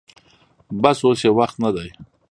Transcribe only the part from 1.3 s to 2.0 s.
وخت نه دې.